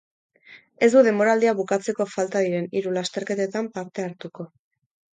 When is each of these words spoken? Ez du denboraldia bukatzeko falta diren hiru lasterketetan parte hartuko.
Ez 0.87 0.89
du 0.95 1.03
denboraldia 1.07 1.53
bukatzeko 1.59 2.09
falta 2.15 2.43
diren 2.49 2.73
hiru 2.81 2.97
lasterketetan 2.99 3.73
parte 3.81 4.11
hartuko. 4.11 4.53